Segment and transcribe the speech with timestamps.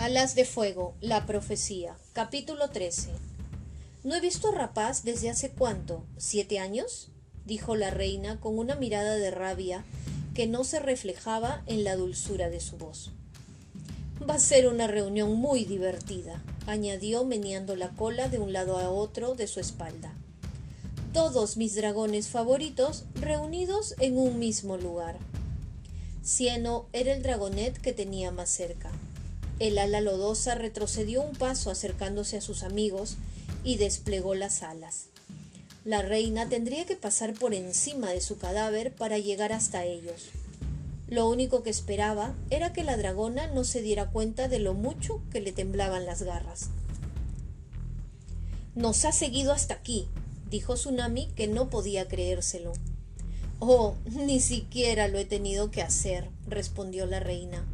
[0.00, 3.10] Alas de Fuego, la profecía, capítulo 13.
[4.02, 6.06] ¿No he visto a Rapaz desde hace cuánto?
[6.16, 7.10] ¿Siete años?
[7.44, 9.84] dijo la reina con una mirada de rabia
[10.32, 13.10] que no se reflejaba en la dulzura de su voz.
[14.26, 18.88] Va a ser una reunión muy divertida, añadió meneando la cola de un lado a
[18.88, 20.14] otro de su espalda.
[21.12, 25.18] Todos mis dragones favoritos reunidos en un mismo lugar.
[26.24, 28.90] Cieno era el dragonet que tenía más cerca.
[29.60, 33.18] El ala lodosa retrocedió un paso acercándose a sus amigos
[33.62, 35.08] y desplegó las alas.
[35.84, 40.30] La reina tendría que pasar por encima de su cadáver para llegar hasta ellos.
[41.08, 45.20] Lo único que esperaba era que la dragona no se diera cuenta de lo mucho
[45.30, 46.70] que le temblaban las garras.
[48.74, 50.08] Nos ha seguido hasta aquí,
[50.48, 52.72] dijo Tsunami, que no podía creérselo.
[53.58, 57.66] Oh, ni siquiera lo he tenido que hacer, respondió la reina.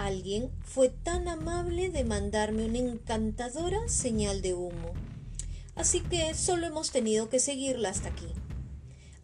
[0.00, 4.94] Alguien fue tan amable de mandarme una encantadora señal de humo.
[5.74, 8.28] Así que solo hemos tenido que seguirla hasta aquí.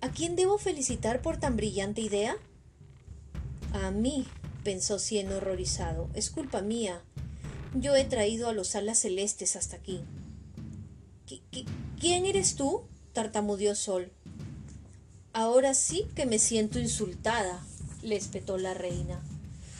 [0.02, 2.36] ¿A quién debo felicitar por tan brillante idea?
[3.72, 4.26] A mí,
[4.64, 6.10] pensó Cieno horrorizado.
[6.12, 7.00] Es culpa mía.
[7.74, 10.02] Yo he traído a los alas celestes hasta aquí.
[11.98, 12.82] ¿Quién eres tú?
[13.14, 14.12] tartamudeó Sol.
[15.32, 17.64] Ahora sí que me siento insultada,
[18.02, 19.22] le espetó la reina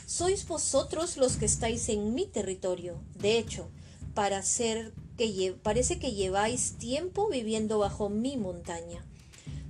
[0.07, 2.97] sois vosotros los que estáis en mi territorio.
[3.19, 3.67] De hecho,
[4.13, 9.05] para ser que parece que lleváis tiempo viviendo bajo mi montaña.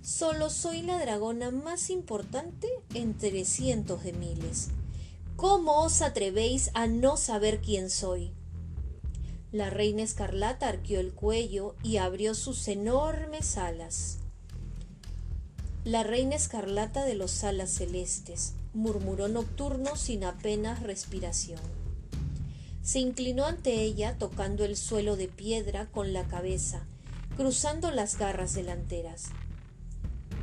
[0.03, 4.67] Solo soy la dragona más importante entre cientos de miles.
[5.35, 8.31] ¿Cómo os atrevéis a no saber quién soy?
[9.51, 14.19] La reina escarlata arqueó el cuello y abrió sus enormes alas.
[15.83, 21.59] La reina escarlata de los alas celestes, murmuró Nocturno sin apenas respiración.
[22.83, 26.85] Se inclinó ante ella tocando el suelo de piedra con la cabeza,
[27.35, 29.29] cruzando las garras delanteras.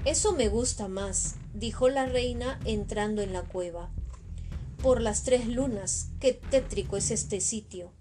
[0.05, 3.91] Eso me gusta más, dijo la reina entrando en la cueva.
[4.83, 7.93] Por las tres lunas, qué tétrico es este sitio.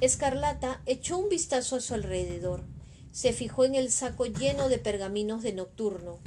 [0.00, 2.64] Escarlata echó un vistazo a su alrededor.
[3.12, 6.18] Se fijó en el saco lleno de pergaminos de Nocturno,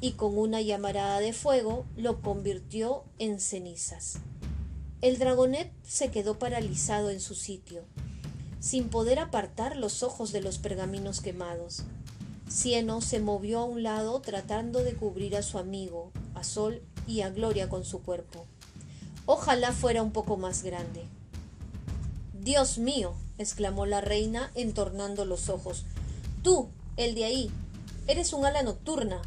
[0.00, 4.18] y con una llamarada de fuego lo convirtió en cenizas.
[5.02, 7.84] El dragonet se quedó paralizado en su sitio,
[8.60, 11.84] sin poder apartar los ojos de los pergaminos quemados.
[12.50, 17.20] Cieno se movió a un lado tratando de cubrir a su amigo, a Sol y
[17.20, 18.44] a Gloria con su cuerpo.
[19.24, 21.04] Ojalá fuera un poco más grande.
[22.34, 25.84] Dios mío, exclamó la reina entornando los ojos.
[26.42, 27.50] Tú, el de ahí,
[28.06, 29.22] eres un ala nocturna.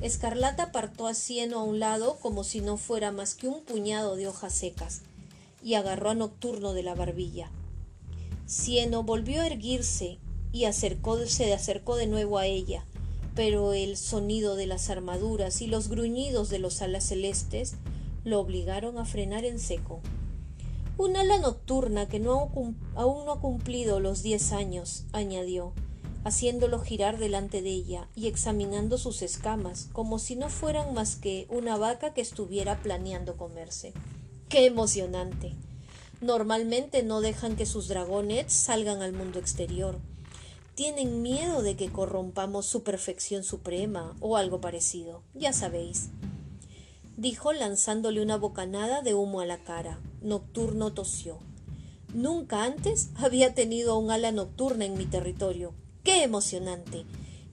[0.00, 4.16] Escarlata apartó a Cieno a un lado como si no fuera más que un puñado
[4.16, 5.02] de hojas secas,
[5.62, 7.50] y agarró a Nocturno de la barbilla.
[8.46, 10.18] Cieno volvió a erguirse
[10.52, 12.86] y se acercó de nuevo a ella,
[13.34, 17.74] pero el sonido de las armaduras y los gruñidos de los alas celestes
[18.24, 20.00] lo obligaron a frenar en seco.
[20.96, 22.50] Un ala nocturna que no,
[22.94, 25.72] aún no ha cumplido los diez años, añadió,
[26.24, 31.46] haciéndolo girar delante de ella y examinando sus escamas como si no fueran más que
[31.48, 33.92] una vaca que estuviera planeando comerse.
[34.48, 35.54] ¡Qué emocionante!
[36.20, 39.98] Normalmente no dejan que sus dragonets salgan al mundo exterior.
[40.74, 46.10] Tienen miedo de que corrompamos su perfección suprema o algo parecido, ya sabéis.
[47.16, 49.98] Dijo lanzándole una bocanada de humo a la cara.
[50.22, 51.38] Nocturno tosió.
[52.14, 55.74] Nunca antes había tenido un ala nocturna en mi territorio.
[56.02, 57.04] Qué emocionante,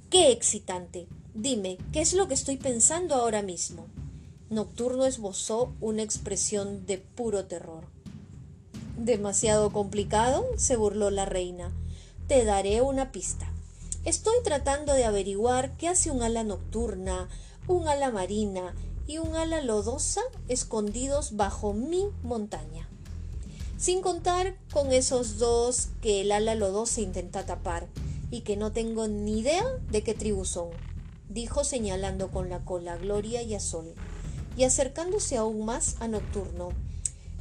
[0.09, 1.07] qué excitante.
[1.33, 3.87] Dime, ¿qué es lo que estoy pensando ahora mismo?
[4.49, 7.83] Nocturno esbozó una expresión de puro terror.
[8.97, 10.45] ¿Demasiado complicado?
[10.55, 11.73] se burló la reina.
[12.29, 13.51] Te daré una pista.
[14.05, 17.27] Estoy tratando de averiguar qué hace un ala nocturna,
[17.67, 18.73] un ala marina
[19.07, 22.87] y un ala lodosa escondidos bajo mi montaña.
[23.77, 27.89] Sin contar con esos dos que el ala lodosa intenta tapar
[28.29, 30.69] y que no tengo ni idea de qué tribu son,
[31.29, 33.93] dijo señalando con la cola a Gloria y a Sol,
[34.55, 36.69] y acercándose aún más a Nocturno.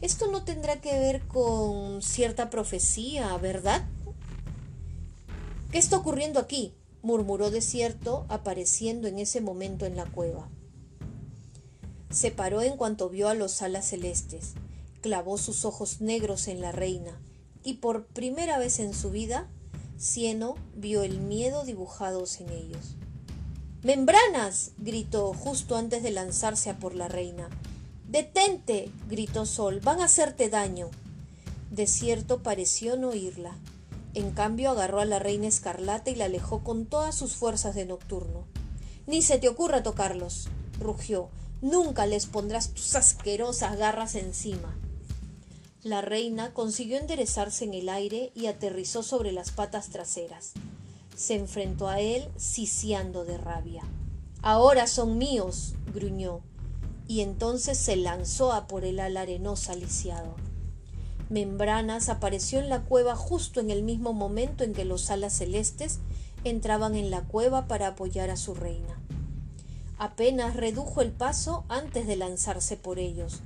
[0.00, 3.86] Esto no tendrá que ver con cierta profecía, ¿verdad?
[5.70, 6.74] ¿Qué está ocurriendo aquí?
[7.02, 10.48] murmuró Desierto, apareciendo en ese momento en la cueva.
[12.10, 14.54] Se paró en cuanto vio a los alas celestes,
[15.00, 17.20] clavó sus ojos negros en la reina,
[17.62, 19.48] y por primera vez en su vida
[19.98, 22.96] Cieno vio el miedo dibujados en ellos.
[23.82, 24.72] ¡Membranas!
[24.78, 27.48] gritó justo antes de lanzarse a por la reina.
[28.06, 28.90] ¡Detente!
[29.08, 29.80] gritó Sol.
[29.80, 30.90] Van a hacerte daño.
[31.70, 33.56] Desierto pareció no oírla.
[34.12, 37.86] En cambio agarró a la reina escarlata y la alejó con todas sus fuerzas de
[37.86, 38.44] nocturno.
[39.06, 40.48] Ni se te ocurra tocarlos,
[40.78, 41.28] rugió.
[41.62, 44.76] Nunca les pondrás tus asquerosas garras encima.
[45.86, 50.54] La reina consiguió enderezarse en el aire y aterrizó sobre las patas traseras.
[51.14, 53.84] Se enfrentó a él ciciando de rabia.
[54.42, 56.40] Ahora son míos, gruñó,
[57.06, 60.34] y entonces se lanzó a por el ala arenosa lisiado.
[61.28, 66.00] Membranas apareció en la cueva justo en el mismo momento en que los alas celestes
[66.42, 69.00] entraban en la cueva para apoyar a su reina.
[69.98, 73.40] Apenas redujo el paso antes de lanzarse por ellos.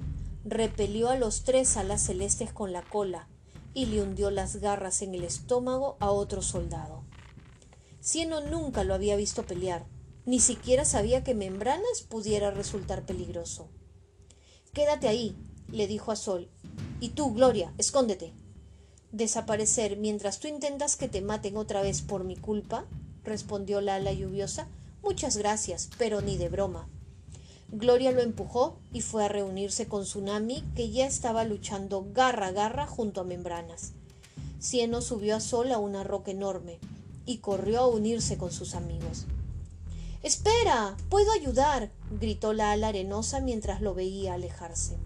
[0.45, 3.29] Repelió a los tres alas celestes con la cola
[3.75, 7.05] y le hundió las garras en el estómago a otro soldado.
[8.01, 9.87] Cieno nunca lo había visto pelear,
[10.25, 13.69] ni siquiera sabía que Membranas pudiera resultar peligroso.
[14.73, 15.37] Quédate ahí,
[15.69, 16.51] le dijo a Sol,
[17.01, 18.33] y tú, Gloria, escóndete.
[19.13, 22.87] ¿Desaparecer mientras tú intentas que te maten otra vez por mi culpa?
[23.25, 24.69] respondió la ala lluviosa.
[25.03, 26.89] Muchas gracias, pero ni de broma.
[27.73, 32.53] Gloria lo empujó y fue a reunirse con Tsunami, que ya estaba luchando garra a
[32.53, 33.93] garra junto a membranas.
[34.61, 36.79] Cieno subió a Sol a una roca enorme
[37.27, 39.27] y corrió a unirse con sus amigos.
[40.23, 40.97] Espera.
[41.09, 41.91] puedo ayudar.
[42.21, 44.97] gritó la ala arenosa mientras lo veía alejarse.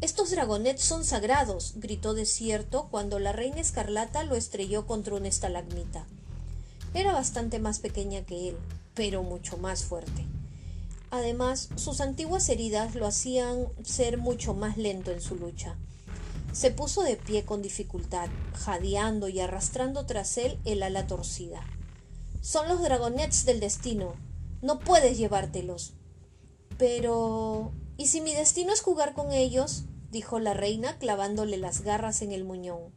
[0.00, 6.06] Estos dragonets son sagrados, gritó Desierto cuando la reina escarlata lo estrelló contra una estalagmita.
[6.94, 8.56] Era bastante más pequeña que él,
[8.94, 10.26] pero mucho más fuerte.
[11.14, 15.76] Además, sus antiguas heridas lo hacían ser mucho más lento en su lucha.
[16.52, 21.64] Se puso de pie con dificultad, jadeando y arrastrando tras él el ala torcida.
[22.40, 24.16] Son los dragonets del destino.
[24.60, 25.92] No puedes llevártelos.
[26.78, 27.70] Pero...
[27.96, 29.84] ¿Y si mi destino es jugar con ellos?
[30.10, 32.92] dijo la reina clavándole las garras en el muñón.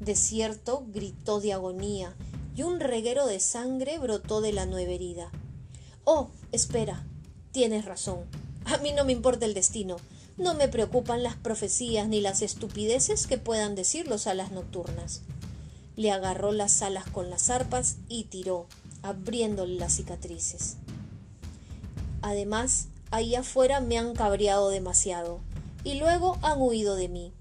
[0.00, 2.16] Desierto gritó de agonía
[2.56, 5.30] y un reguero de sangre brotó de la nueva herida.
[6.04, 7.06] Oh, espera,
[7.52, 8.20] tienes razón.
[8.64, 9.96] A mí no me importa el destino.
[10.38, 15.20] No me preocupan las profecías ni las estupideces que puedan decir los alas nocturnas.
[15.94, 18.66] Le agarró las alas con las arpas y tiró,
[19.02, 20.76] abriéndole las cicatrices.
[22.22, 25.40] Además, ahí afuera me han cabreado demasiado
[25.84, 27.32] y luego han huido de mí.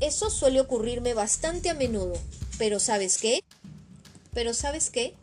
[0.00, 2.14] Eso suele ocurrirme bastante a menudo,
[2.58, 3.42] pero ¿sabes qué?
[4.34, 5.14] Pero ¿sabes qué?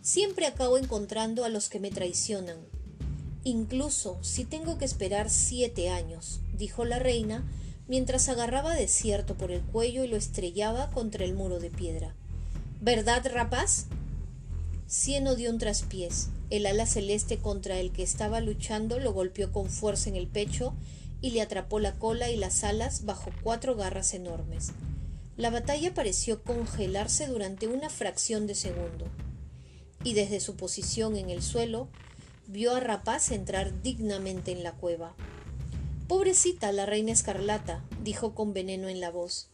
[0.00, 2.56] Siempre acabo encontrando a los que me traicionan.
[3.48, 7.50] Incluso si tengo que esperar siete años, dijo la reina,
[7.86, 12.14] mientras agarraba desierto por el cuello y lo estrellaba contra el muro de piedra.
[12.82, 13.86] ¿Verdad, rapaz?
[14.86, 16.28] Cieno dio un traspiés.
[16.50, 20.74] El ala celeste contra el que estaba luchando lo golpeó con fuerza en el pecho
[21.22, 24.72] y le atrapó la cola y las alas bajo cuatro garras enormes.
[25.38, 29.06] La batalla pareció congelarse durante una fracción de segundo,
[30.04, 31.88] y desde su posición en el suelo
[32.48, 35.14] vio a Rapaz entrar dignamente en la cueva.
[36.08, 39.50] Pobrecita la reina escarlata, dijo con veneno en la voz.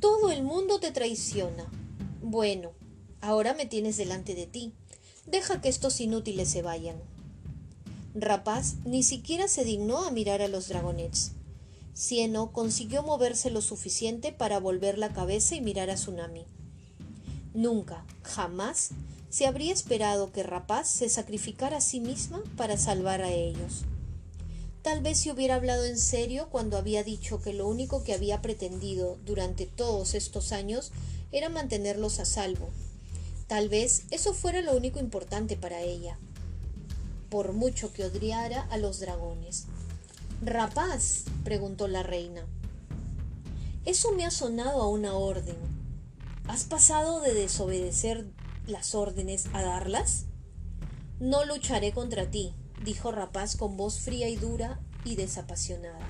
[0.00, 1.66] Todo el mundo te traiciona.
[2.22, 2.72] Bueno,
[3.22, 4.74] ahora me tienes delante de ti.
[5.26, 6.96] Deja que estos inútiles se vayan.
[8.14, 11.32] Rapaz ni siquiera se dignó a mirar a los dragonets.
[11.94, 16.44] Cieno consiguió moverse lo suficiente para volver la cabeza y mirar a Tsunami.
[17.54, 18.90] Nunca, jamás,
[19.28, 23.84] se habría esperado que Rapaz se sacrificara a sí misma para salvar a ellos.
[24.82, 28.40] Tal vez se hubiera hablado en serio cuando había dicho que lo único que había
[28.40, 30.92] pretendido durante todos estos años
[31.32, 32.70] era mantenerlos a salvo.
[33.46, 36.18] Tal vez eso fuera lo único importante para ella
[37.30, 39.66] por mucho que odiara a los dragones.
[40.42, 42.44] Rapaz, preguntó la reina.
[43.84, 45.56] Eso me ha sonado a una orden.
[46.50, 48.26] ¿Has pasado de desobedecer
[48.66, 50.24] las órdenes a darlas?
[51.20, 56.04] No lucharé contra ti, dijo Rapaz con voz fría y dura y desapasionada.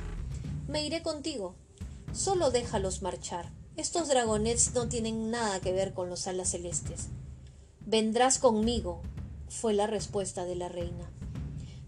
[0.66, 1.56] Me iré contigo.
[2.14, 3.52] Solo déjalos marchar.
[3.76, 7.08] Estos dragonets no tienen nada que ver con los alas celestes.
[7.84, 9.02] Vendrás conmigo,
[9.50, 11.10] fue la respuesta de la reina.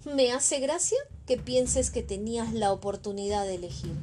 [0.05, 3.95] Me hace gracia que pienses que tenías la oportunidad de elegir.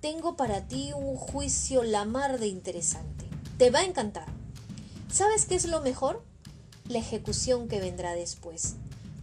[0.00, 3.27] Tengo para ti un juicio la mar de interesante.
[3.58, 4.28] Te va a encantar.
[5.12, 6.22] ¿Sabes qué es lo mejor?
[6.88, 8.76] La ejecución que vendrá después.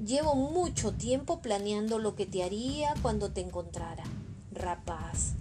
[0.05, 4.03] Llevo mucho tiempo planeando lo que te haría cuando te encontrara.
[4.51, 5.35] Rapaz.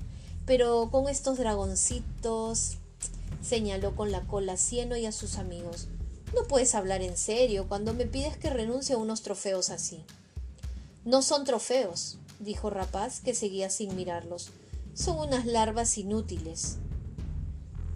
[0.47, 2.77] Pero con estos dragoncitos,
[3.43, 5.89] señaló con la cola Cieno y a sus amigos.
[6.33, 10.05] No puedes hablar en serio cuando me pides que renuncie a unos trofeos así.
[11.05, 14.51] No son trofeos, dijo Rapaz, que seguía sin mirarlos.
[14.95, 16.77] son unas larvas inútiles,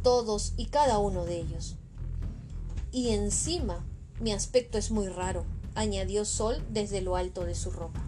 [0.02, 1.76] todos y cada uno de ellos.
[2.92, 3.84] Y encima,
[4.20, 8.02] mi aspecto es muy raro, añadió Sol desde lo alto de su ropa.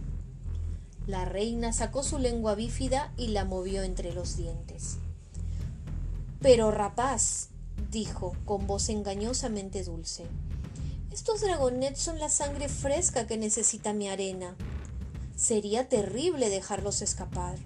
[1.06, 4.98] La reina sacó su lengua bífida y la movió entre los dientes.
[6.40, 7.48] Pero rapaz,
[7.90, 10.26] dijo con voz engañosamente dulce,
[11.12, 14.54] estos dragonets son la sangre fresca que necesita mi arena.
[15.34, 17.58] Sería terrible dejarlos escapar.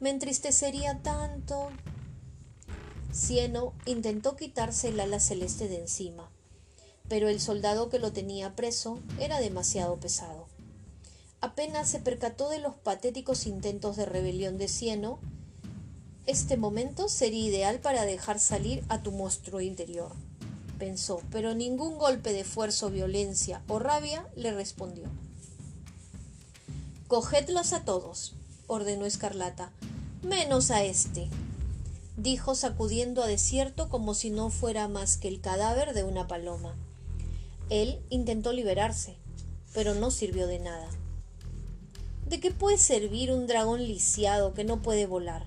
[0.00, 1.68] Me entristecería tanto.
[3.14, 6.28] Cieno intentó quitarse el ala celeste de encima,
[7.08, 10.48] pero el soldado que lo tenía preso era demasiado pesado.
[11.40, 15.20] Apenas se percató de los patéticos intentos de rebelión de Cieno,
[16.26, 20.10] este momento sería ideal para dejar salir a tu monstruo interior,
[20.80, 25.04] pensó, pero ningún golpe de fuerza violencia o rabia le respondió.
[27.06, 28.34] Cogedlos a todos,
[28.66, 29.70] ordenó Escarlata,
[30.22, 31.28] menos a este,
[32.24, 36.74] dijo sacudiendo a desierto como si no fuera más que el cadáver de una paloma.
[37.68, 39.18] Él intentó liberarse,
[39.74, 40.88] pero no sirvió de nada.
[42.26, 45.44] ¿De qué puede servir un dragón lisiado que no puede volar?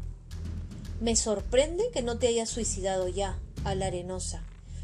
[1.01, 4.43] Me sorprende que no te hayas suicidado ya, a la arenosa.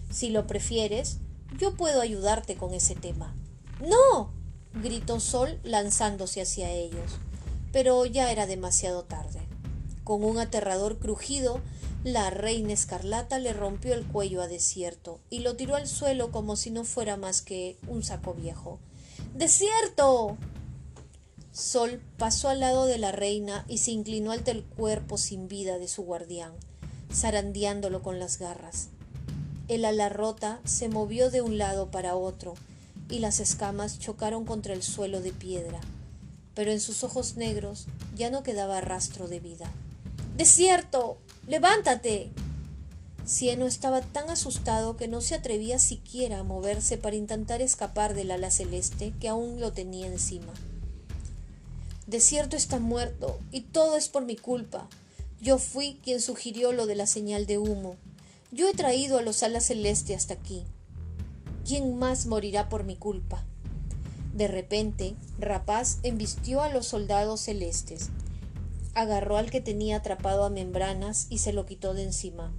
[0.09, 1.17] Si lo prefieres,
[1.59, 3.35] yo puedo ayudarte con ese tema.
[3.79, 4.31] ¡No!
[4.81, 7.19] gritó Sol lanzándose hacia ellos.
[7.71, 9.41] Pero ya era demasiado tarde.
[10.03, 11.61] Con un aterrador crujido,
[12.03, 16.57] la reina escarlata le rompió el cuello a Desierto y lo tiró al suelo como
[16.57, 18.79] si no fuera más que un saco viejo.
[19.33, 20.37] ¡Desierto!
[21.53, 25.77] Sol pasó al lado de la reina y se inclinó ante el cuerpo sin vida
[25.77, 26.51] de su guardián,
[27.13, 28.89] zarandeándolo con las garras.
[29.69, 32.55] El ala rota se movió de un lado para otro
[33.09, 35.79] y las escamas chocaron contra el suelo de piedra,
[36.53, 39.71] pero en sus ojos negros ya no quedaba rastro de vida.
[40.35, 41.17] ¡Desierto!
[41.47, 42.31] ¡Levántate!
[43.25, 48.31] Cieno estaba tan asustado que no se atrevía siquiera a moverse para intentar escapar del
[48.31, 50.53] ala celeste que aún lo tenía encima.
[52.07, 54.87] Desierto está muerto, y todo es por mi culpa.
[55.41, 57.95] Yo fui quien sugirió lo de la señal de humo.
[58.51, 60.63] Yo he traído a los alas celeste hasta aquí.
[61.65, 63.43] ¿Quién más morirá por mi culpa?
[64.33, 68.09] De repente, Rapaz embistió a los soldados celestes,
[68.95, 72.51] agarró al que tenía atrapado a membranas y se lo quitó de encima.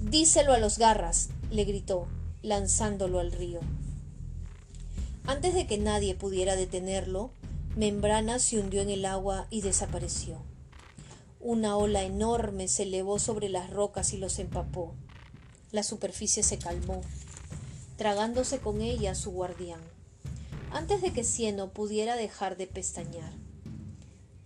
[0.00, 2.06] Díselo a los garras, le gritó,
[2.42, 3.60] lanzándolo al río.
[5.26, 7.30] Antes de que nadie pudiera detenerlo,
[7.74, 10.38] Membrana se hundió en el agua y desapareció.
[11.40, 14.94] Una ola enorme se elevó sobre las rocas y los empapó.
[15.72, 17.02] La superficie se calmó,
[17.96, 19.80] tragándose con ella a su guardián,
[20.70, 23.45] antes de que Cieno pudiera dejar de pestañear.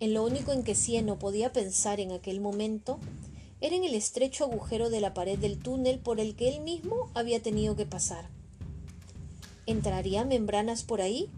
[0.01, 2.99] En lo único en que Cieno podía pensar en aquel momento
[3.61, 7.11] era en el estrecho agujero de la pared del túnel por el que él mismo
[7.15, 8.31] había tenido que pasar.
[9.67, 11.29] ¿Entraría membranas por ahí?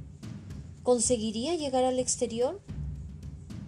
[0.85, 2.61] ¿Conseguiría llegar al exterior?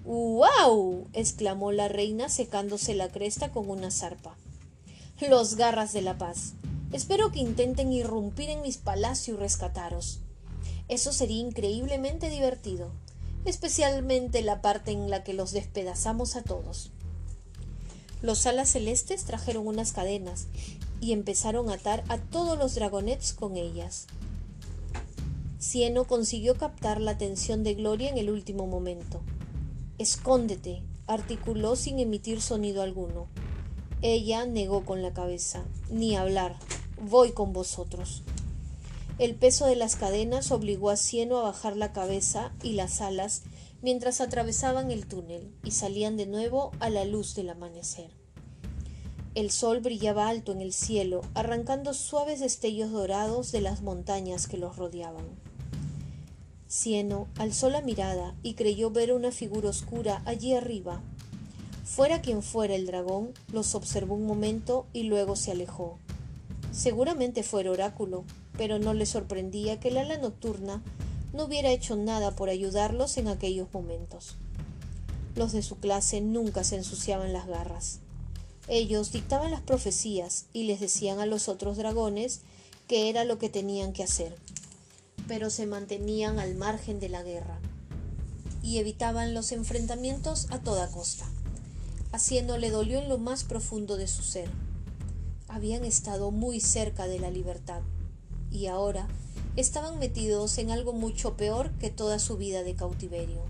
[0.04, 1.08] ¡Wow!
[1.12, 4.36] exclamó la reina secándose la cresta con una zarpa.
[5.28, 6.54] Los garras de la paz.
[6.92, 10.20] Espero que intenten irrumpir en mis palacios y rescataros.
[10.86, 12.92] Eso sería increíblemente divertido,
[13.44, 16.90] especialmente la parte en la que los despedazamos a todos.
[18.22, 20.46] Los alas celestes trajeron unas cadenas
[21.00, 24.06] y empezaron a atar a todos los dragonets con ellas.
[25.58, 29.20] Cieno consiguió captar la atención de Gloria en el último momento.
[29.98, 33.28] Escóndete, articuló sin emitir sonido alguno.
[34.02, 35.64] Ella negó con la cabeza.
[35.90, 36.56] Ni hablar.
[37.00, 38.22] Voy con vosotros.
[39.16, 43.42] El peso de las cadenas obligó a Cieno a bajar la cabeza y las alas
[43.80, 48.10] mientras atravesaban el túnel y salían de nuevo a la luz del amanecer.
[49.36, 54.58] El sol brillaba alto en el cielo, arrancando suaves destellos dorados de las montañas que
[54.58, 55.26] los rodeaban.
[56.66, 61.02] Cieno alzó la mirada y creyó ver una figura oscura allí arriba.
[61.84, 65.98] Fuera quien fuera el dragón, los observó un momento y luego se alejó.
[66.72, 68.24] Seguramente fue el oráculo,
[68.56, 70.82] pero no le sorprendía que el ala nocturna
[71.32, 74.36] no hubiera hecho nada por ayudarlos en aquellos momentos.
[75.34, 78.00] Los de su clase nunca se ensuciaban las garras.
[78.68, 82.42] Ellos dictaban las profecías y les decían a los otros dragones
[82.86, 84.36] qué era lo que tenían que hacer
[85.26, 87.58] pero se mantenían al margen de la guerra
[88.62, 91.26] y evitaban los enfrentamientos a toda costa.
[92.12, 94.48] Haciéndole dolió en lo más profundo de su ser.
[95.48, 97.82] Habían estado muy cerca de la libertad
[98.54, 99.08] y ahora
[99.56, 103.42] estaban metidos en algo mucho peor que toda su vida de cautiverio.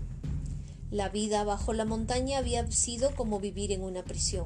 [0.89, 4.45] La vida bajo la montaña había sido como vivir en una prisión,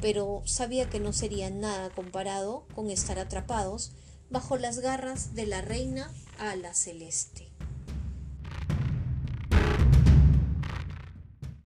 [0.00, 3.92] pero sabía que no sería nada comparado con estar atrapados
[4.30, 7.49] bajo las garras de la reina ala celeste.